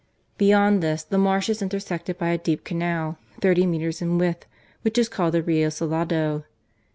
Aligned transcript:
Beyond 0.39 0.81
this, 0.81 1.03
the 1.03 1.19
marsh 1.19 1.47
is 1.47 1.61
intersected 1.61 2.17
by 2.17 2.29
a 2.29 2.37
deep 2.39 2.63
canal, 2.63 3.19
thirty 3.39 3.67
metres 3.67 4.01
in 4.01 4.17
width, 4.17 4.47
which 4.81 4.97
is 4.97 5.07
^called 5.07 5.33
the 5.33 5.43
Rio 5.43 5.69
Salado. 5.69 6.43